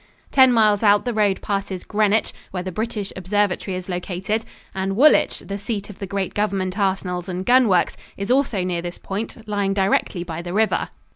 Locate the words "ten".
0.31-0.51